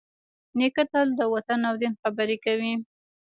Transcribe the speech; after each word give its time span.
نیکه 0.57 0.83
تل 0.91 1.07
د 1.19 1.21
وطن 1.33 1.59
او 1.69 1.75
دین 1.81 1.93
خبرې 2.01 2.37
کوي. 2.45 2.73